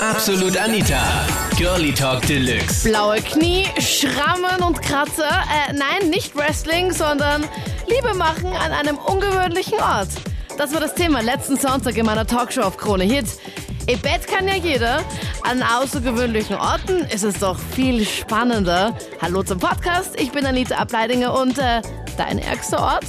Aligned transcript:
Absolut 0.00 0.56
Anita. 0.56 1.26
Girlie 1.56 1.92
Talk 1.92 2.22
Deluxe. 2.22 2.88
Blaue 2.88 3.16
Knie, 3.16 3.64
Schrammen 3.80 4.62
und 4.64 4.80
Kratzer. 4.80 5.24
Äh, 5.28 5.72
nein, 5.72 6.08
nicht 6.08 6.36
Wrestling, 6.36 6.92
sondern 6.92 7.44
Liebe 7.88 8.14
machen 8.14 8.52
an 8.52 8.70
einem 8.70 8.96
ungewöhnlichen 8.96 9.78
Ort. 9.80 10.08
Das 10.56 10.72
war 10.72 10.80
das 10.80 10.94
Thema 10.94 11.20
letzten 11.20 11.56
Sonntag 11.56 11.96
in 11.96 12.06
meiner 12.06 12.24
Talkshow 12.26 12.60
auf 12.60 12.76
Krone 12.76 13.02
Hit. 13.04 13.26
Im 13.88 13.98
Bett 13.98 14.28
kann 14.28 14.46
ja 14.46 14.54
jeder. 14.54 15.02
An 15.42 15.64
außergewöhnlichen 15.64 16.56
Orten 16.56 17.04
ist 17.12 17.24
es 17.24 17.40
doch 17.40 17.58
viel 17.58 18.04
spannender. 18.04 18.96
Hallo 19.20 19.42
zum 19.42 19.58
Podcast, 19.58 20.20
ich 20.20 20.30
bin 20.30 20.46
Anita 20.46 20.76
Ableidinger 20.76 21.36
und 21.40 21.58
äh, 21.58 21.82
dein 22.16 22.38
ärgster 22.38 22.80
Ort? 22.80 23.06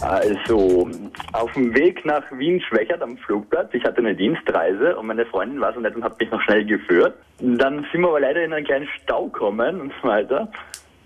Also, 0.00 0.88
auf 1.34 1.52
dem 1.52 1.74
Weg 1.74 2.04
nach 2.04 2.22
Wien-Schwächert 2.30 3.02
am 3.02 3.16
Flugplatz, 3.18 3.74
ich 3.74 3.84
hatte 3.84 3.98
eine 3.98 4.14
Dienstreise 4.14 4.96
und 4.96 5.06
meine 5.06 5.26
Freundin 5.26 5.60
war 5.60 5.74
so 5.74 5.80
nett 5.80 5.96
und 5.96 6.04
hat 6.04 6.18
mich 6.20 6.30
noch 6.30 6.40
schnell 6.42 6.64
geführt. 6.64 7.16
Dann 7.40 7.84
sind 7.90 8.02
wir 8.02 8.08
aber 8.08 8.20
leider 8.20 8.44
in 8.44 8.52
einen 8.52 8.64
kleinen 8.64 8.88
Stau 9.02 9.26
gekommen 9.26 9.80
und 9.80 9.92
so 10.00 10.08
weiter. 10.08 10.48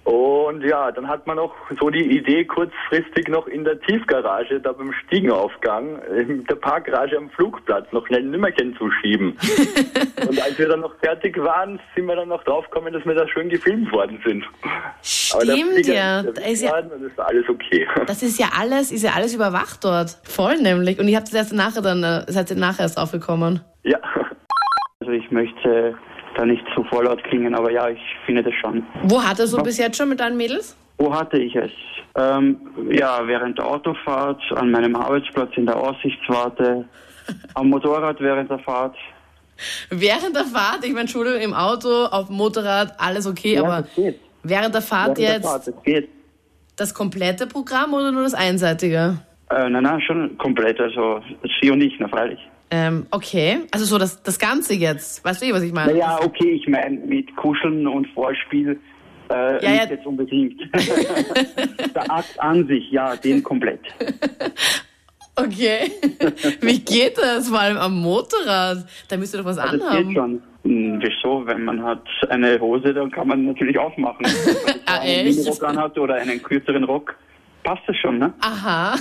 Und 0.08 0.62
ja, 0.62 0.90
dann 0.90 1.06
hat 1.06 1.26
man 1.26 1.36
noch 1.36 1.54
so 1.78 1.90
die 1.90 2.16
Idee, 2.16 2.46
kurzfristig 2.46 3.28
noch 3.28 3.46
in 3.46 3.64
der 3.64 3.78
Tiefgarage, 3.78 4.58
da 4.58 4.72
beim 4.72 4.90
Stiegenaufgang, 5.04 6.00
in 6.16 6.44
der 6.44 6.54
Parkgarage 6.54 7.18
am 7.18 7.28
Flugplatz 7.28 7.92
noch 7.92 8.06
schnell 8.06 8.22
ein 8.22 8.30
Nimmerchen 8.30 8.74
zu 8.78 8.90
schieben. 8.90 9.36
und 10.26 10.40
als 10.40 10.58
wir 10.58 10.66
dann 10.66 10.80
noch 10.80 10.94
fertig 11.00 11.36
waren, 11.36 11.78
sind 11.94 12.06
wir 12.06 12.16
dann 12.16 12.28
noch 12.28 12.42
draufgekommen, 12.44 12.94
dass 12.94 13.04
wir 13.04 13.16
da 13.16 13.28
schön 13.28 13.50
gefilmt 13.50 13.92
worden 13.92 14.18
sind. 14.24 14.46
Stimmt 15.02 15.74
Flieger 15.74 15.92
ja. 15.92 16.20
ist 16.20 16.38
Da 16.38 16.42
ist 16.42 16.62
ja 16.62 16.78
ist 16.78 17.20
alles 17.20 17.46
okay. 17.46 17.86
das 18.06 18.22
ist 18.22 18.40
ja 18.40 18.46
alles, 18.58 18.90
ist 18.90 19.02
ja 19.02 19.10
alles 19.14 19.34
überwacht 19.34 19.84
dort. 19.84 20.16
Voll 20.22 20.56
nämlich. 20.56 20.98
Und 20.98 21.08
ihr 21.08 21.18
habt 21.18 21.28
es 21.28 21.34
erst 21.34 21.52
nachher 21.52 21.82
dann, 21.82 22.02
äh, 22.02 22.24
seid 22.28 22.48
ihr 22.48 22.56
nachher 22.56 22.84
erst 22.84 22.96
aufgekommen. 22.96 23.60
ja. 23.82 23.98
Also 25.08 25.18
ich 25.18 25.30
möchte 25.30 25.96
da 26.36 26.44
nicht 26.44 26.62
zu 26.74 26.84
vorlaut 26.84 27.24
klingen, 27.24 27.54
aber 27.54 27.72
ja, 27.72 27.88
ich 27.88 27.98
finde 28.26 28.42
das 28.42 28.52
schon. 28.60 28.84
Wo 29.04 29.22
hat 29.22 29.38
er 29.38 29.46
so 29.46 29.56
bis 29.56 29.78
jetzt 29.78 29.96
schon 29.96 30.10
mit 30.10 30.20
deinen 30.20 30.36
Mädels? 30.36 30.76
Wo 30.98 31.14
hatte 31.14 31.38
ich 31.38 31.56
es? 31.56 31.70
Ähm, 32.14 32.58
ja, 32.90 33.26
während 33.26 33.56
der 33.56 33.66
Autofahrt, 33.66 34.38
an 34.54 34.70
meinem 34.70 34.94
Arbeitsplatz 34.94 35.50
in 35.56 35.64
der 35.64 35.76
Aussichtswarte, 35.76 36.84
am 37.54 37.70
Motorrad 37.70 38.20
während 38.20 38.50
der 38.50 38.58
Fahrt. 38.58 38.96
Während 39.88 40.36
der 40.36 40.44
Fahrt, 40.44 40.80
ich 40.84 40.90
meine, 40.90 41.00
Entschuldigung, 41.02 41.40
im 41.40 41.54
Auto, 41.54 42.04
auf 42.04 42.26
dem 42.26 42.36
Motorrad, 42.36 42.92
alles 42.98 43.26
okay, 43.26 43.54
Ja, 43.54 43.62
aber 43.64 43.88
während 44.42 44.74
der 44.74 44.82
Fahrt 44.82 45.16
Während 45.16 45.18
der 45.20 45.32
jetzt 45.36 45.46
Fahrt, 45.46 45.66
das 45.68 45.82
geht. 45.84 46.08
das 46.76 46.92
komplette 46.92 47.46
Programm 47.46 47.94
oder 47.94 48.12
nur 48.12 48.24
das 48.24 48.34
einseitige? 48.34 49.16
Äh, 49.48 49.70
nein, 49.70 49.84
nein, 49.84 50.02
schon 50.02 50.36
komplett, 50.36 50.78
also 50.78 51.22
sie 51.62 51.70
und 51.70 51.80
ich, 51.80 51.94
na 51.98 52.08
freilich. 52.08 52.40
Ähm, 52.70 53.06
okay, 53.10 53.60
also 53.70 53.84
so 53.86 53.96
das, 53.98 54.22
das 54.22 54.38
Ganze 54.38 54.74
jetzt. 54.74 55.24
Weißt 55.24 55.40
du, 55.42 55.46
eh, 55.46 55.52
was 55.54 55.62
ich 55.62 55.72
meine? 55.72 55.92
Naja, 55.92 56.18
okay, 56.22 56.50
ich 56.50 56.68
meine 56.68 56.98
mit 56.98 57.34
Kuscheln 57.36 57.86
und 57.86 58.06
Vorspiel 58.08 58.78
äh, 59.30 59.34
Ja, 59.34 59.70
nicht 59.70 59.84
ja. 59.84 59.90
jetzt 59.96 60.06
unbedingt. 60.06 60.60
der 61.94 62.10
Akt 62.10 62.38
an 62.38 62.66
sich, 62.66 62.90
ja, 62.90 63.16
den 63.16 63.42
komplett. 63.42 63.80
Okay. 65.40 65.92
Wie 66.62 66.80
geht 66.80 67.16
das? 67.16 67.48
Vor 67.48 67.60
allem 67.60 67.76
am 67.76 68.00
Motorrad. 68.00 68.84
Da 69.08 69.16
müsst 69.16 69.34
ihr 69.34 69.38
doch 69.38 69.44
was 69.44 69.56
Also 69.58 69.76
das 69.76 69.86
anhaben. 69.86 70.08
geht 70.08 70.16
schon. 70.16 70.42
Hm, 70.64 71.00
Wieso? 71.00 71.46
Wenn 71.46 71.64
man 71.64 71.80
hat 71.84 72.02
eine 72.28 72.58
Hose, 72.58 72.92
dann 72.92 73.08
kann 73.12 73.28
man 73.28 73.44
natürlich 73.44 73.78
aufmachen. 73.78 74.26
Wenn 74.26 74.54
man 74.64 74.74
Ah, 74.86 74.98
einen? 74.98 75.28
Minirock 75.28 75.62
anhat 75.62 75.96
oder 75.96 76.16
einen 76.16 76.42
kürzeren 76.42 76.82
Rock, 76.82 77.14
passt 77.62 77.82
das 77.86 77.96
schon, 77.98 78.18
ne? 78.18 78.34
Aha. 78.40 78.96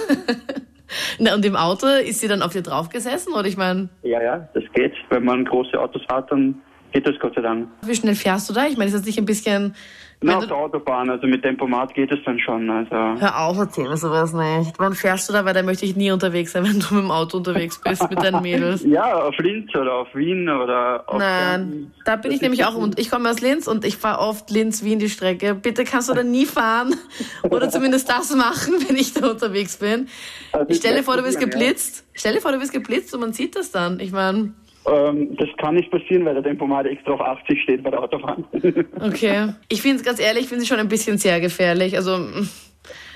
Na, 1.19 1.35
und 1.35 1.45
im 1.45 1.55
Auto 1.55 1.87
ist 1.87 2.19
sie 2.19 2.27
dann 2.27 2.41
auf 2.41 2.53
dir 2.53 2.61
drauf 2.61 2.89
gesessen? 2.89 3.33
Oder 3.33 3.47
ich 3.47 3.57
meine, 3.57 3.89
Ja, 4.03 4.21
ja, 4.21 4.47
das 4.53 4.63
geht. 4.73 4.93
Wenn 5.09 5.25
man 5.25 5.45
große 5.45 5.79
Autos 5.79 6.01
hat, 6.11 6.31
dann 6.31 6.61
geht 6.97 7.07
das 7.07 7.19
Gott 7.19 7.35
sei 7.35 7.41
Dank. 7.41 7.67
wie 7.83 7.95
schnell 7.95 8.15
fährst 8.15 8.49
du 8.49 8.53
da? 8.53 8.65
Ich 8.65 8.75
meine, 8.77 8.87
ist 8.89 8.95
das 8.97 9.05
nicht 9.05 9.19
ein 9.19 9.25
bisschen. 9.25 9.75
Na, 10.19 10.37
auf 10.39 10.47
der 10.47 10.57
Autobahn, 10.57 11.11
also 11.11 11.27
mit 11.27 11.43
Tempomat 11.43 11.93
geht 11.93 12.11
es 12.11 12.17
dann 12.25 12.39
schon. 12.39 12.67
Also 12.71 13.21
hör 13.21 13.39
auf, 13.39 13.55
erzähl 13.59 13.87
mir 13.87 13.97
sowas 13.97 14.33
nicht. 14.33 14.73
Wann 14.79 14.93
fährst 14.93 15.29
du 15.29 15.33
da? 15.33 15.45
Weil 15.45 15.53
da 15.53 15.61
möchte 15.61 15.85
ich 15.85 15.95
nie 15.95 16.09
unterwegs 16.09 16.53
sein, 16.53 16.63
wenn 16.67 16.79
du 16.79 16.95
mit 16.95 17.03
dem 17.03 17.11
Auto 17.11 17.37
unterwegs 17.37 17.79
bist 17.79 18.09
mit 18.09 18.23
deinen 18.23 18.41
Mädels. 18.41 18.83
ja, 18.83 19.13
auf 19.15 19.37
Linz 19.37 19.69
oder 19.75 19.93
auf 19.93 20.07
Wien 20.15 20.49
oder 20.49 21.03
auf 21.05 21.19
Nein, 21.19 21.91
da 22.03 22.15
bin 22.15 22.31
ich 22.31 22.37
Das 22.37 22.41
nämlich 22.41 22.61
ist 22.61 22.65
auch. 22.65 22.73
Und 22.75 22.97
ich 22.97 23.11
komme 23.11 23.29
aus 23.29 23.41
Linz 23.41 23.67
und 23.67 23.85
ich 23.85 23.97
fahre 23.97 24.21
oft 24.21 24.49
Linz-Wien 24.49 24.97
die 24.97 25.09
Strecke. 25.09 25.53
Bitte 25.53 25.83
kannst 25.83 26.09
du 26.09 26.15
da 26.15 26.23
nie 26.23 26.47
fahren 26.47 26.95
oder 27.43 27.69
zumindest 27.69 28.09
das 28.09 28.35
machen, 28.35 28.73
wenn 28.87 28.95
ich 28.95 29.13
da 29.13 29.29
unterwegs 29.29 29.77
bin. 29.77 30.07
Also 30.51 30.65
Ich 30.69 30.77
stell 30.77 30.93
dir 30.93 30.97
das 30.97 31.05
vor, 31.05 31.17
du 31.17 31.25
wirst 31.25 31.37
probieren, 31.39 31.59
ja. 31.61 31.67
geblitzt. 31.67 32.05
Stell 32.13 32.33
dir 32.33 32.41
vor, 32.41 32.51
du 32.53 32.59
wirst 32.59 32.73
geblitzt 32.73 33.13
und 33.13 33.19
man 33.19 33.33
sieht 33.33 33.55
das 33.55 33.69
dann. 33.69 33.99
Ich 33.99 34.11
meine, 34.11 34.53
Ähm, 34.87 35.35
das 35.37 35.49
kann 35.57 35.75
nicht 35.75 35.91
passieren, 35.91 36.23
weil 36.25 36.35
der 36.35 36.43
Tempomat 36.43 36.85
extra 36.85 37.11
auf 37.13 37.21
80 37.21 37.61
steht 37.63 37.83
bei 37.83 37.89
der 37.91 38.01
Autobahn. 38.01 38.45
okay. 39.01 39.53
Ich 39.69 39.81
finde 39.81 39.97
es 39.97 40.03
ganz 40.03 40.19
ehrlich, 40.19 40.43
ich 40.43 40.49
finde 40.49 40.61
es 40.63 40.67
schon 40.67 40.79
ein 40.79 40.87
bisschen 40.87 41.17
sehr 41.17 41.39
gefährlich. 41.41 41.95
Also, 41.95 42.17
mm, 42.17 42.47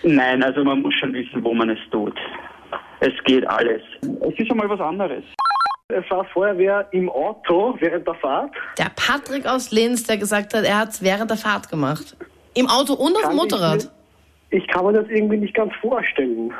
Nein, 0.04 0.44
also 0.44 0.64
man 0.64 0.82
muss 0.82 0.94
schon 0.96 1.14
wissen, 1.14 1.44
wo 1.44 1.54
man 1.54 1.70
es 1.70 1.80
tut. 1.92 2.14
Es 3.00 3.14
geht 3.26 3.48
alles. 3.48 3.82
Es 4.02 4.38
ist 4.38 4.52
einmal 4.52 4.68
was 4.70 4.80
anderes. 4.82 5.24
Es 5.88 6.10
war 6.10 6.26
Feuerwehr 6.26 6.88
im 6.92 7.10
Auto 7.10 7.76
während 7.80 8.06
der 8.08 8.16
Fahrt. 8.16 8.52
der 8.78 8.92
Patrick 8.96 9.46
aus 9.46 9.72
Linz, 9.72 10.04
der 10.04 10.18
gesagt 10.18 10.54
hat, 10.54 10.64
er 10.66 10.80
hat 10.80 10.90
es 10.90 11.02
während 11.04 11.30
der 11.30 11.38
Fahrt 11.38 11.70
gemacht. 11.70 12.16
Im 12.54 12.68
Auto 12.68 12.94
und 12.94 13.16
auf 13.16 13.22
dem 13.24 13.32
ich 13.32 13.38
Motorrad. 13.38 13.84
mir- 14.50 14.58
Ich 14.60 14.68
kann 14.68 14.86
mir 14.86 14.94
das 14.94 15.08
irgendwie 15.10 15.38
nicht 15.38 15.54
ganz 15.54 15.74
vorstellen. 15.82 16.52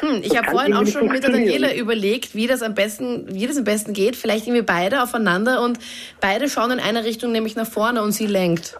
Hm, 0.00 0.20
ich 0.22 0.36
habe 0.36 0.50
vorhin 0.50 0.74
auch 0.74 0.86
schon 0.86 1.08
mit 1.08 1.22
der. 1.22 1.30
Daniela 1.30 1.74
überlegt, 1.74 2.34
wie 2.34 2.46
das 2.46 2.62
am 2.62 2.74
besten, 2.74 3.26
wie 3.28 3.46
das 3.46 3.56
am 3.56 3.64
besten 3.64 3.92
geht. 3.92 4.16
Vielleicht 4.16 4.46
irgendwie 4.46 4.62
beide 4.62 5.02
aufeinander 5.02 5.62
und 5.62 5.78
beide 6.20 6.48
schauen 6.48 6.72
in 6.72 6.80
eine 6.80 7.04
Richtung, 7.04 7.32
nämlich 7.32 7.56
nach 7.56 7.66
vorne 7.66 8.02
und 8.02 8.12
sie 8.12 8.26
lenkt. 8.26 8.78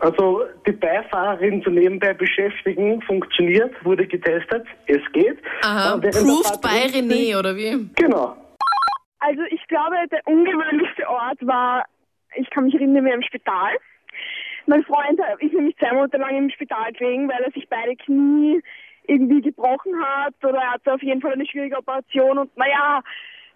Also 0.00 0.42
die 0.66 0.72
Beifahrerin 0.72 1.62
zu 1.62 1.70
nebenbei 1.70 2.14
beschäftigen 2.14 3.02
funktioniert, 3.02 3.72
wurde 3.84 4.06
getestet, 4.06 4.64
es 4.86 5.00
geht. 5.12 5.38
Aha, 5.62 5.96
proved 5.96 6.60
by 6.60 6.96
René, 6.96 7.36
oder 7.38 7.56
wie? 7.56 7.88
Genau. 7.96 8.36
Also 9.18 9.42
ich 9.50 9.66
glaube, 9.66 9.96
der 10.12 10.20
ungewöhnlichste 10.26 11.08
Ort 11.08 11.38
war, 11.40 11.84
ich 12.36 12.48
kann 12.50 12.64
mich 12.64 12.74
erinnern, 12.74 13.04
wir 13.04 13.14
im 13.14 13.22
Spital. 13.22 13.72
Mein 14.66 14.84
Freund 14.84 15.20
ist 15.40 15.52
nämlich 15.52 15.76
zwei 15.78 15.92
Monate 15.92 16.16
lang 16.16 16.36
im 16.36 16.50
Spital 16.50 16.92
gelegen, 16.92 17.28
weil 17.28 17.42
er 17.42 17.50
sich 17.52 17.68
beide 17.68 17.96
Knie 17.96 18.62
irgendwie 19.06 19.40
gebrochen 19.42 19.92
hat 20.02 20.34
oder 20.44 20.58
er 20.58 20.72
hatte 20.72 20.94
auf 20.94 21.02
jeden 21.02 21.20
Fall 21.20 21.32
eine 21.32 21.46
schwierige 21.46 21.76
Operation 21.78 22.38
und 22.38 22.56
naja, 22.56 23.02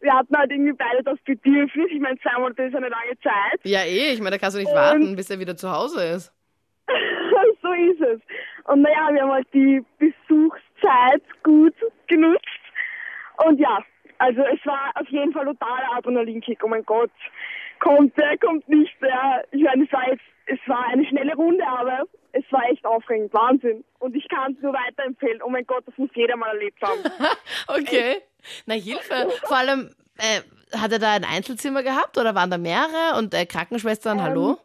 wir 0.00 0.12
hatten 0.14 0.36
halt 0.36 0.52
irgendwie 0.52 0.72
beide 0.74 1.02
das 1.02 1.18
Bedürfnis. 1.24 1.88
Ich 1.90 2.00
meine, 2.00 2.16
zwei 2.20 2.38
Monate 2.38 2.62
ist 2.64 2.74
eine 2.76 2.88
lange 2.88 3.18
Zeit. 3.20 3.60
Ja, 3.64 3.80
eh. 3.80 4.12
Ich 4.12 4.20
meine, 4.20 4.30
da 4.36 4.38
kannst 4.38 4.56
du 4.56 4.60
nicht 4.60 4.68
Und- 4.70 4.76
warten, 4.76 5.16
bis 5.16 5.28
er 5.30 5.40
wieder 5.40 5.56
zu 5.56 5.70
Hause 5.70 6.04
ist. 6.04 6.32
so 7.62 7.72
ist 7.72 8.00
es. 8.00 8.20
Und 8.64 8.82
naja, 8.82 9.08
wir 9.12 9.22
haben 9.22 9.32
halt 9.32 9.48
die 9.52 9.84
Besuchszeit 9.98 11.22
gut 11.42 11.74
genutzt. 12.06 12.44
Und 13.46 13.58
ja, 13.58 13.78
also 14.18 14.42
es 14.42 14.64
war 14.66 14.90
auf 14.94 15.08
jeden 15.08 15.32
Fall 15.32 15.44
totaler 15.46 15.96
Adrenalinkick. 15.96 16.62
Oh 16.64 16.68
mein 16.68 16.84
Gott, 16.84 17.10
kommt 17.80 18.16
der, 18.18 18.38
kommt 18.38 18.68
nicht 18.68 18.94
der. 19.02 19.44
Ich 19.52 19.62
meine, 19.62 19.84
es 19.84 19.92
war 19.92 20.08
jetzt, 20.08 20.22
es 20.46 20.58
war 20.66 20.86
eine 20.88 21.04
schnelle 21.06 21.34
Runde, 21.34 21.64
aber 21.66 21.97
aufregend. 22.98 23.32
Wahnsinn. 23.32 23.84
Und 23.98 24.14
ich 24.14 24.28
kann 24.28 24.52
es 24.52 24.62
nur 24.62 24.72
weiterempfehlen. 24.72 25.42
Oh 25.42 25.48
mein 25.48 25.66
Gott, 25.66 25.84
das 25.86 25.96
muss 25.96 26.10
jeder 26.14 26.36
mal 26.36 26.48
erlebt 26.48 26.80
haben. 26.82 27.00
Okay. 27.68 28.22
Na, 28.66 28.74
Hilfe. 28.74 29.28
Vor 29.44 29.56
allem, 29.56 29.94
äh, 30.16 30.40
hat 30.76 30.92
er 30.92 30.98
da 30.98 31.12
ein 31.12 31.24
Einzelzimmer 31.24 31.82
gehabt 31.82 32.16
oder 32.18 32.34
waren 32.34 32.50
da 32.50 32.58
mehrere 32.58 33.18
und 33.18 33.34
äh, 33.34 33.46
Krankenschwestern, 33.46 34.22
hallo? 34.22 34.58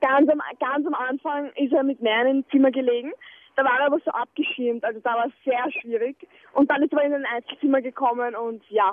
ganz 0.00 0.28
am, 0.30 0.40
ganz 0.58 0.86
am 0.86 0.94
Anfang 0.94 1.50
ist 1.56 1.72
er 1.72 1.82
mit 1.82 2.00
in 2.00 2.08
einem 2.08 2.44
Zimmer 2.50 2.70
gelegen. 2.70 3.12
Da 3.56 3.64
war 3.64 3.80
er 3.80 3.86
aber 3.86 3.98
so 4.04 4.10
abgeschirmt, 4.10 4.84
also 4.84 5.00
da 5.00 5.14
war 5.14 5.26
es 5.26 5.32
sehr 5.44 5.70
schwierig. 5.80 6.16
Und 6.52 6.70
dann 6.70 6.82
ist 6.82 6.92
er 6.92 7.02
in 7.02 7.14
ein 7.14 7.26
Einzelzimmer 7.26 7.82
gekommen 7.82 8.34
und 8.34 8.62
ja, 8.70 8.92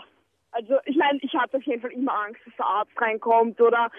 also 0.52 0.78
ich 0.86 0.98
meine, 0.98 1.20
ich 1.22 1.34
hatte 1.34 1.58
auf 1.58 1.64
jeden 1.64 1.82
Fall 1.82 1.92
immer 1.92 2.14
Angst, 2.26 2.42
dass 2.46 2.56
der 2.56 2.66
Arzt 2.66 2.92
reinkommt 3.00 3.62
oder 3.62 3.92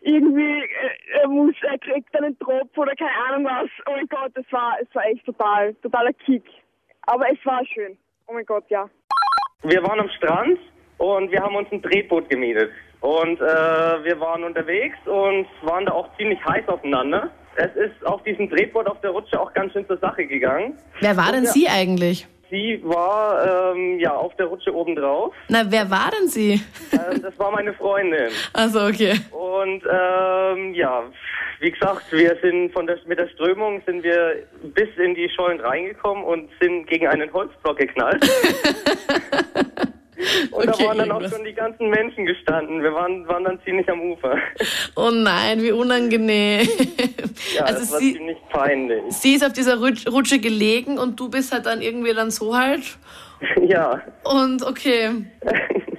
irgendwie 0.00 0.62
äh, 0.62 1.20
er 1.20 1.28
muss, 1.28 1.54
er 1.62 1.78
kriegt 1.78 2.14
einen 2.16 2.38
Tropf 2.38 2.76
oder 2.76 2.94
keine 2.94 3.10
Ahnung 3.28 3.44
was. 3.44 3.70
Oh 3.86 3.92
mein 3.92 4.08
Gott, 4.08 4.32
es 4.34 4.50
war, 4.52 4.76
es 4.80 4.92
war 4.94 5.04
echt 5.06 5.24
total, 5.24 5.74
totaler 5.74 6.12
Kick. 6.12 6.44
Aber 7.02 7.30
es 7.30 7.38
war 7.44 7.64
schön. 7.66 7.96
Oh 8.26 8.32
mein 8.32 8.46
Gott, 8.46 8.64
ja. 8.68 8.88
Wir 9.62 9.82
waren 9.82 10.00
am 10.00 10.08
Strand 10.10 10.58
und 10.98 11.30
wir 11.30 11.40
haben 11.40 11.54
uns 11.56 11.68
ein 11.72 11.82
Drehboot 11.82 12.28
gemietet. 12.30 12.70
Und 13.00 13.40
äh, 13.40 13.44
wir 14.04 14.20
waren 14.20 14.44
unterwegs 14.44 14.96
und 15.06 15.46
waren 15.62 15.86
da 15.86 15.92
auch 15.92 16.14
ziemlich 16.16 16.38
heiß 16.44 16.68
aufeinander. 16.68 17.30
Es 17.56 17.74
ist 17.74 18.06
auf 18.06 18.22
diesem 18.22 18.48
Drehboot 18.48 18.86
auf 18.86 19.00
der 19.00 19.10
Rutsche 19.10 19.40
auch 19.40 19.52
ganz 19.52 19.72
schön 19.72 19.86
zur 19.86 19.98
Sache 19.98 20.26
gegangen. 20.26 20.78
Wer 21.00 21.16
war 21.16 21.32
denn 21.32 21.44
ja. 21.44 21.50
sie 21.50 21.68
eigentlich? 21.68 22.28
Sie 22.50 22.80
war 22.82 23.74
ähm, 23.74 23.98
ja 24.00 24.12
auf 24.12 24.34
der 24.36 24.46
Rutsche 24.46 24.74
obendrauf. 24.74 25.32
Na, 25.48 25.62
wer 25.68 25.88
war 25.90 26.10
denn 26.10 26.28
sie? 26.28 26.60
Ähm, 26.92 27.22
das 27.22 27.38
war 27.38 27.52
meine 27.52 27.72
Freundin. 27.74 28.30
Also, 28.52 28.86
okay. 28.86 29.14
Und 29.30 29.82
ähm, 29.88 30.74
ja, 30.74 31.04
wie 31.60 31.70
gesagt, 31.70 32.10
wir 32.10 32.36
sind 32.42 32.72
von 32.72 32.86
der, 32.86 32.98
mit 33.06 33.18
der 33.18 33.28
Strömung 33.28 33.80
sind 33.86 34.02
wir 34.02 34.42
bis 34.74 34.88
in 34.96 35.14
die 35.14 35.28
Schollen 35.28 35.60
reingekommen 35.60 36.24
und 36.24 36.50
sind 36.60 36.86
gegen 36.86 37.06
einen 37.06 37.32
Holzblock 37.32 37.76
geknallt. 37.78 38.28
Und 40.50 40.68
Okay, 40.68 40.78
da 40.82 40.84
waren 40.88 40.98
dann 40.98 41.10
auch 41.12 41.20
irgendwas. 41.20 41.36
schon 41.36 41.44
die 41.44 41.52
ganzen 41.54 41.88
Menschen 41.90 42.26
gestanden. 42.26 42.82
Wir 42.82 42.92
waren, 42.92 43.26
waren 43.28 43.44
dann 43.44 43.58
ziemlich 43.64 43.88
am 43.88 44.00
Ufer. 44.00 44.36
Oh 44.96 45.10
nein, 45.12 45.62
wie 45.62 45.72
unangenehm. 45.72 46.68
Ja, 47.56 47.64
also 47.64 47.80
das 47.80 47.92
war 47.92 47.98
sie, 48.00 48.12
ziemlich 48.14 48.36
peinlich. 48.50 49.02
sie 49.08 49.34
ist 49.34 49.44
auf 49.44 49.52
dieser 49.54 49.76
Rutsch- 49.78 50.06
Rutsche 50.10 50.38
gelegen 50.40 50.98
und 50.98 51.18
du 51.18 51.28
bist 51.30 51.52
halt 51.52 51.64
dann 51.66 51.80
irgendwie 51.80 52.12
dann 52.12 52.30
so 52.30 52.56
halt. 52.56 52.82
Ja. 53.66 54.02
Und 54.24 54.62
okay. 54.62 55.08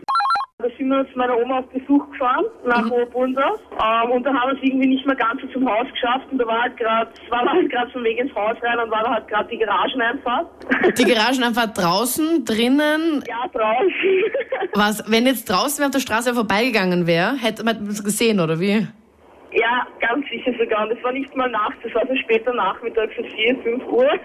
Da 0.82 0.88
sind 0.88 0.90
wir 0.90 1.12
zu 1.12 1.18
meiner 1.18 1.38
Oma 1.38 1.60
auf 1.60 1.68
Besuch 1.68 2.10
gefahren, 2.12 2.46
nach 2.66 2.86
mhm. 2.86 2.92
Oberbunsdorf. 2.92 3.60
Ähm, 3.72 4.12
und 4.12 4.24
dann 4.24 4.40
haben 4.40 4.52
wir 4.52 4.58
es 4.58 4.64
irgendwie 4.64 4.88
nicht 4.88 5.06
mehr 5.06 5.16
ganz 5.16 5.40
so 5.42 5.48
zum 5.50 5.70
Haus 5.70 5.86
geschafft. 5.92 6.26
Und 6.32 6.40
da 6.40 6.48
war 6.48 6.64
halt 6.64 6.78
gerade, 6.78 7.12
war 7.30 7.46
halt 7.46 7.70
gerade 7.72 7.92
vom 7.92 8.04
Weg 8.04 8.18
ins 8.18 8.34
Haus 8.34 8.58
rein 8.64 8.80
und 8.80 8.90
war 8.90 9.04
da 9.04 9.12
halt 9.12 9.28
gerade 9.28 9.48
die 9.50 9.58
Garageneinfahrt. 9.58 10.48
Die 10.98 11.04
Garagen 11.04 11.44
einfach 11.44 11.72
draußen, 11.72 12.44
drinnen. 12.46 13.24
ja, 13.28 13.48
draußen. 13.54 14.24
Was, 14.74 15.04
wenn 15.12 15.28
jetzt 15.28 15.50
draußen 15.50 15.80
wer 15.80 15.86
auf 15.88 15.92
der 15.92 16.00
Straße 16.00 16.34
vorbeigegangen 16.34 17.06
wäre, 17.06 17.36
hätte 17.36 17.64
man 17.64 17.86
das 17.86 18.04
gesehen, 18.04 18.40
oder 18.40 18.60
wie? 18.60 18.88
ja, 19.54 19.86
ganz 20.00 20.26
sicher 20.30 20.52
sogar. 20.58 20.84
Und 20.84 20.96
das 20.96 21.04
war 21.04 21.12
nicht 21.12 21.36
mal 21.36 21.50
nachts, 21.50 21.76
das 21.84 21.94
war 21.94 22.08
so 22.08 22.16
später 22.16 22.54
Nachmittag, 22.54 23.10
so 23.18 23.24
4, 23.24 23.58
5 23.64 23.86
Uhr. 23.88 24.10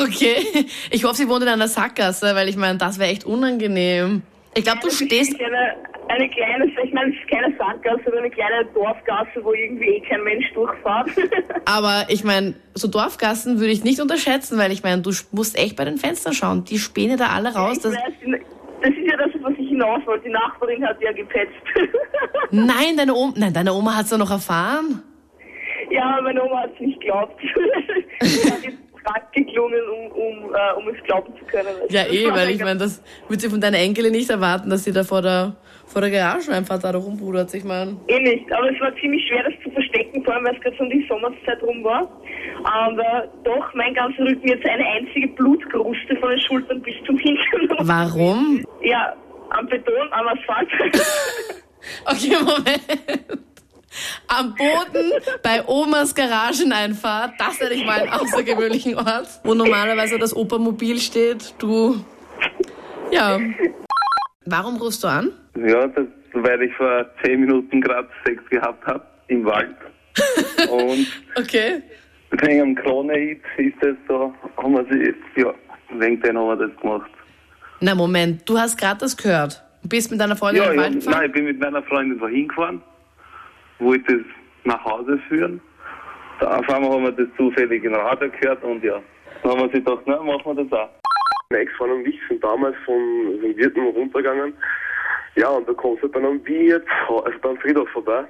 Okay. 0.00 0.66
Ich 0.92 1.02
hoffe, 1.02 1.16
sie 1.16 1.28
wohnt 1.28 1.42
in 1.42 1.48
einer 1.48 1.66
Sackgasse, 1.66 2.36
weil 2.36 2.48
ich 2.48 2.56
meine, 2.56 2.78
das 2.78 3.00
wäre 3.00 3.10
echt 3.10 3.24
unangenehm. 3.24 4.22
Ich 4.58 4.64
glaube, 4.64 4.80
du 4.82 4.90
stehst. 4.90 5.40
Eine, 5.40 5.76
eine 6.08 6.28
kleine, 6.30 6.66
ich 6.82 6.92
meine, 6.92 7.14
es 7.14 7.20
ist 7.20 7.30
keine 7.30 7.56
Sackgasse, 7.56 8.02
aber 8.08 8.18
eine 8.18 8.30
kleine 8.30 8.64
Dorfgasse, 8.74 9.44
wo 9.44 9.52
irgendwie 9.52 9.84
eh 9.84 10.00
kein 10.00 10.24
Mensch 10.24 10.52
durchfährt. 10.52 11.10
Aber 11.64 12.06
ich 12.08 12.24
meine, 12.24 12.54
so 12.74 12.88
Dorfgassen 12.88 13.60
würde 13.60 13.70
ich 13.70 13.84
nicht 13.84 14.00
unterschätzen, 14.00 14.58
weil 14.58 14.72
ich 14.72 14.82
meine, 14.82 15.00
du 15.00 15.12
musst 15.30 15.56
echt 15.56 15.76
bei 15.76 15.84
den 15.84 15.96
Fenstern 15.96 16.32
schauen. 16.32 16.64
Die 16.64 16.78
spähen 16.78 17.10
ja 17.10 17.16
da 17.16 17.28
alle 17.28 17.54
raus. 17.54 17.76
Ich 17.76 17.82
Das, 17.82 17.92
ist 17.92 19.10
ja 19.10 19.16
das, 19.16 19.30
was 19.42 19.52
ich 19.58 19.68
hinaus 19.68 20.04
wollte. 20.06 20.24
Die 20.24 20.32
Nachbarin 20.32 20.84
hat 20.84 21.00
ja 21.00 21.12
gepetzt. 21.12 21.54
nein, 22.50 22.96
deine 22.96 23.14
Oma, 23.14 23.34
nein, 23.36 23.52
deine 23.52 23.72
Oma 23.72 23.94
hat's 23.96 24.10
ja 24.10 24.18
noch 24.18 24.30
erfahren. 24.32 25.04
ja, 25.90 26.18
meine 26.20 26.42
Oma 26.42 26.62
hat 26.62 26.74
es 26.74 26.80
nicht 26.80 27.00
geglaubt. 27.00 27.40
Stark 29.08 29.32
geklungen, 29.32 29.80
um, 29.88 30.12
um, 30.12 30.54
äh, 30.54 30.72
um 30.76 30.88
es 30.94 31.02
glauben 31.04 31.32
zu 31.38 31.44
können. 31.46 31.68
Ja, 31.88 32.04
Das 32.04 32.12
eh, 32.12 32.30
weil 32.30 32.50
ich 32.50 32.60
meine, 32.60 32.78
das 32.78 33.02
würde 33.28 33.40
sie 33.40 33.48
von 33.48 33.60
deiner 33.60 33.78
Enkelin 33.78 34.12
nicht 34.12 34.30
erwarten, 34.30 34.70
dass 34.70 34.84
sie 34.84 34.92
da 34.92 35.04
vor 35.04 35.22
der, 35.22 35.56
vor 35.86 36.00
der 36.00 36.10
Garageneinfahrt 36.10 36.84
da 36.84 36.90
rumbudert. 36.90 37.52
Ich 37.54 37.64
meine, 37.64 37.96
Eh 38.08 38.20
nicht, 38.20 38.50
aber 38.52 38.70
es 38.70 38.80
war 38.80 38.94
ziemlich 39.00 39.26
schwer, 39.26 39.44
das 39.44 39.54
zu 39.62 39.70
verstecken, 39.70 40.22
vor 40.24 40.34
allem 40.34 40.44
weil 40.44 40.54
es 40.56 40.60
gerade 40.60 40.76
so 40.76 40.84
um 40.84 40.90
die 40.90 41.06
Sommerszeit 41.08 41.62
rum 41.62 41.82
war. 41.84 42.08
Aber 42.64 43.28
doch, 43.44 43.74
mein 43.74 43.94
ganzer 43.94 44.24
Rücken 44.24 44.48
jetzt 44.48 44.66
eine 44.66 44.84
einzige 44.86 45.28
Blutkruste 45.28 46.16
von 46.16 46.30
den 46.30 46.40
Schultern 46.40 46.82
bis 46.82 46.94
zum 47.06 47.16
Hintern. 47.18 47.76
warum? 47.80 48.64
Ja, 48.82 49.14
am 49.50 49.66
Beton, 49.66 50.12
am 50.12 50.28
Asphalt. 50.28 50.68
Okay, 52.04 52.34
Moment. 52.44 53.47
Am 54.28 54.54
Boden 54.54 55.12
bei 55.42 55.64
Omas 55.66 56.14
Garageneinfahrt, 56.14 57.32
das 57.38 57.60
hätte 57.60 57.74
ich 57.74 57.84
mal 57.84 58.00
einen 58.00 58.10
außergewöhnlichen 58.10 58.94
Ort, 58.96 59.28
wo 59.44 59.54
normalerweise 59.54 60.18
das 60.18 60.34
Opermobil 60.36 60.98
steht. 60.98 61.54
Du, 61.58 62.04
ja. 63.10 63.38
Warum 64.44 64.76
rufst 64.76 65.04
du 65.04 65.08
an? 65.08 65.32
Ja, 65.56 65.86
das, 65.88 66.06
weil 66.32 66.62
ich 66.62 66.74
vor 66.76 67.06
zehn 67.22 67.40
Minuten 67.40 67.80
gerade 67.80 68.08
Sex 68.24 68.42
gehabt 68.50 68.86
habe 68.86 69.04
im 69.28 69.44
Wald. 69.44 69.74
Und 70.70 71.06
Okay. 71.36 71.82
wegen 72.30 72.60
am 72.62 72.74
Krone-Hit 72.74 73.40
ist 73.58 73.82
es 73.82 73.96
so, 74.08 74.32
haben 74.56 74.72
wir 74.74 74.84
sie, 74.90 75.40
ja, 75.40 75.52
wegen 75.98 76.20
dem 76.20 76.36
haben 76.38 76.58
wir 76.58 76.68
das 76.68 76.76
gemacht. 76.80 77.10
Na 77.80 77.94
Moment, 77.94 78.48
du 78.48 78.58
hast 78.58 78.76
gerade 78.78 78.98
das 79.00 79.16
gehört. 79.16 79.62
Du 79.82 79.88
bist 79.88 80.10
mit 80.10 80.20
deiner 80.20 80.34
Freundin 80.34 80.62
Ja, 80.62 80.70
in 80.70 80.76
den 80.76 80.78
ja, 80.80 80.84
Wald 80.86 80.94
gefahren? 80.96 81.14
nein, 81.20 81.26
ich 81.26 81.32
bin 81.32 81.44
mit 81.44 81.60
meiner 81.60 81.82
Freundin 81.84 82.20
wohin 82.20 82.48
gefahren, 82.48 82.82
wollte 83.78 84.16
es 84.16 84.26
nach 84.64 84.84
Hause 84.84 85.18
führen. 85.28 85.60
Da 86.40 86.58
auf 86.58 86.68
einmal 86.68 86.90
haben 86.90 87.04
wir 87.04 87.12
das 87.12 87.28
zufällig 87.36 87.84
im 87.84 87.94
Radio 87.94 88.30
gehört 88.30 88.62
und 88.62 88.82
ja, 88.84 89.00
dann 89.42 89.52
haben 89.52 89.60
wir 89.60 89.68
sich 89.70 89.84
gedacht, 89.84 90.02
na, 90.06 90.22
machen 90.22 90.56
wir 90.56 90.64
das 90.64 90.72
auch. 90.72 90.90
Meine 91.50 91.62
Ex-Freundin 91.62 91.98
und 91.98 92.06
ich 92.06 92.20
sind 92.28 92.44
damals 92.44 92.76
von 92.84 93.38
vom 93.40 93.56
Wirten 93.56 93.80
runtergegangen. 93.80 94.54
Ja, 95.34 95.48
und 95.50 95.68
da 95.68 95.72
kommst 95.72 96.02
du 96.02 96.08
dann 96.08 96.24
am 96.24 96.46
Wirt, 96.46 96.86
also 97.08 97.38
beim 97.40 97.56
Friedhof 97.58 97.88
vorbei. 97.90 98.24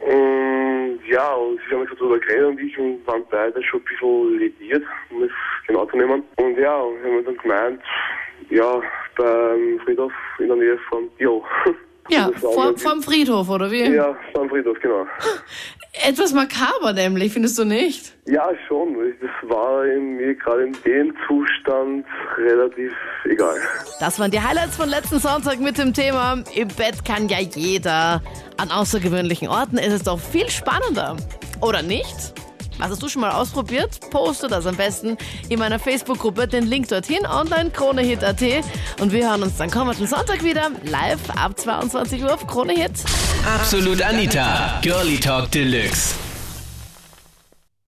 Und 0.00 1.00
ja, 1.08 1.32
und 1.32 1.58
sie 1.58 1.74
haben 1.74 1.80
mich 1.80 1.90
so 1.90 1.96
drüber 1.96 2.18
geredet 2.18 2.46
und 2.46 2.60
ich 2.60 2.78
und 2.78 3.06
waren 3.06 3.22
beide 3.30 3.62
schon 3.62 3.80
ein 3.80 3.84
bisschen 3.84 4.38
lediert, 4.38 4.84
um 5.10 5.22
es 5.22 5.30
genau 5.66 5.86
zu 5.86 5.96
nehmen. 5.96 6.22
Und 6.36 6.58
ja, 6.58 6.76
und 6.76 7.02
haben 7.02 7.14
wir 7.14 7.22
dann 7.22 7.36
gemeint, 7.38 7.80
ja, 8.50 8.82
beim 9.16 9.80
Friedhof 9.84 10.12
in 10.38 10.48
der 10.48 10.56
Nähe 10.56 10.78
von 10.90 11.08
Jo. 11.18 11.44
Ja, 12.08 12.30
vor, 12.40 12.76
vorm 12.76 13.02
Friedhof, 13.02 13.48
oder 13.48 13.70
wie? 13.70 13.84
Ja, 13.84 14.16
beim 14.34 14.48
Friedhof, 14.48 14.78
genau. 14.80 15.06
Etwas 16.06 16.32
makaber 16.32 16.92
nämlich, 16.92 17.32
findest 17.32 17.58
du 17.58 17.64
nicht? 17.64 18.14
Ja, 18.26 18.50
schon. 18.68 18.94
Das 19.20 19.50
war 19.50 19.84
in 19.84 20.16
mir 20.16 20.34
gerade 20.34 20.64
in 20.64 20.76
dem 20.84 21.14
Zustand 21.26 22.06
relativ 22.36 22.92
egal. 23.24 23.56
Das 23.98 24.18
waren 24.20 24.30
die 24.30 24.40
Highlights 24.40 24.76
von 24.76 24.88
letzten 24.88 25.18
Sonntag 25.18 25.58
mit 25.60 25.76
dem 25.78 25.92
Thema 25.92 26.42
Im 26.54 26.68
Bett 26.68 27.04
kann 27.04 27.28
ja 27.28 27.38
jeder. 27.40 28.22
An 28.58 28.70
außergewöhnlichen 28.70 29.48
Orten 29.48 29.78
ist 29.78 29.92
es 29.92 30.02
doch 30.04 30.18
viel 30.20 30.48
spannender. 30.50 31.16
Oder 31.60 31.82
nicht? 31.82 32.34
Hast 32.80 33.02
du 33.02 33.08
schon 33.08 33.22
mal 33.22 33.32
ausprobiert? 33.32 33.98
Poste 34.10 34.48
das 34.48 34.66
am 34.66 34.76
besten 34.76 35.16
in 35.48 35.58
meiner 35.58 35.78
Facebook-Gruppe, 35.78 36.46
den 36.46 36.66
Link 36.66 36.88
dorthin, 36.88 37.26
online 37.26 37.70
kronehit.at. 37.70 38.42
Und 39.00 39.12
wir 39.12 39.28
hören 39.28 39.42
uns 39.42 39.56
dann 39.56 39.70
kommenden 39.70 40.06
Sonntag 40.06 40.44
wieder, 40.44 40.70
live 40.84 41.18
ab 41.36 41.58
22 41.58 42.22
Uhr 42.22 42.34
auf 42.34 42.46
Krone 42.46 42.74
Hit. 42.74 42.92
Absolut 43.58 44.02
Anita, 44.02 44.78
Girlie 44.82 45.18
Talk 45.18 45.50
Deluxe. 45.50 46.27